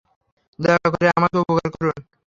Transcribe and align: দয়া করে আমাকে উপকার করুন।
দয়া 0.59 0.87
করে 0.91 1.07
আমাকে 1.17 1.35
উপকার 1.43 1.67
করুন। 1.75 1.97